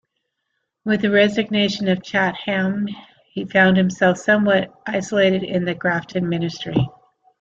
[0.83, 2.87] With the resignation of Chatham,
[3.33, 6.87] he found himself somewhat isolated in the Grafton Ministry.